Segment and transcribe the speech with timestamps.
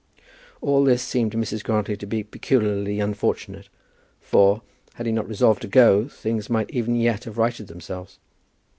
[0.61, 1.63] All this seemed to Mrs.
[1.63, 3.69] Grantly to be peculiarly unfortunate,
[4.19, 4.63] for,
[4.95, 8.17] had he not resolved to go, things might even yet have righted themselves.